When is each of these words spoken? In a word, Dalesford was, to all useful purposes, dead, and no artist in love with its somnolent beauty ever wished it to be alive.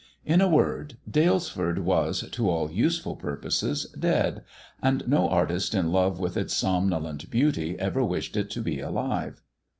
In 0.25 0.41
a 0.41 0.47
word, 0.49 0.97
Dalesford 1.07 1.77
was, 1.77 2.27
to 2.31 2.49
all 2.49 2.71
useful 2.71 3.15
purposes, 3.15 3.85
dead, 3.91 4.43
and 4.81 5.07
no 5.07 5.29
artist 5.29 5.75
in 5.75 5.91
love 5.91 6.19
with 6.19 6.35
its 6.35 6.55
somnolent 6.55 7.29
beauty 7.29 7.77
ever 7.77 8.03
wished 8.03 8.35
it 8.35 8.49
to 8.49 8.61
be 8.61 8.79
alive. 8.79 9.43